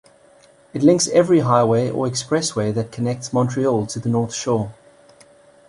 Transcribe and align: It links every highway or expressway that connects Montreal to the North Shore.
It 0.73 0.81
links 0.81 1.07
every 1.09 1.41
highway 1.41 1.91
or 1.91 2.07
expressway 2.07 2.73
that 2.73 2.91
connects 2.91 3.31
Montreal 3.33 3.85
to 3.85 3.99
the 3.99 4.09
North 4.09 4.33
Shore. 4.33 4.73